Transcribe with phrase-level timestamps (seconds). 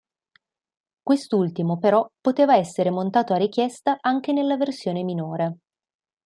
[1.03, 5.57] Quest'ultimo, però, poteva essere montato a richiesta anche nella versione minore.